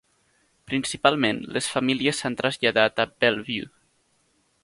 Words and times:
Principalment, 0.69 1.41
les 1.57 1.67
famílies 1.73 2.23
s'han 2.23 2.39
traslladat 2.41 3.05
a 3.05 3.09
Bellevue. 3.25 3.71